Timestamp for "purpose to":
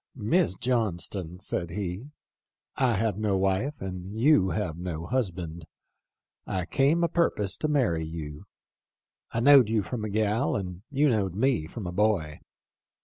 7.07-7.67